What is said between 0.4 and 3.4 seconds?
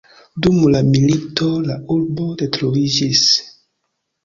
Dum la milito la urbo detruiĝis.